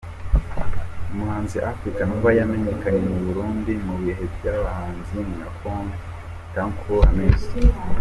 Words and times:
Umuhanzi 1.11 1.57
Africa 1.71 2.01
Nova 2.09 2.29
yamenyekanye 2.39 3.03
mu 3.13 3.17
Burundi 3.27 3.71
mu 3.85 3.93
bihe 4.01 4.25
by’abahanzi 4.35 5.17
nka 5.31 5.47
Canco 6.53 6.93
Hamissi. 7.07 7.59